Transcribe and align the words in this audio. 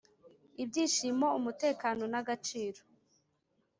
ibyishimo, 0.63 1.27
umutekano, 1.39 2.03
n'agaciro, 2.11 2.79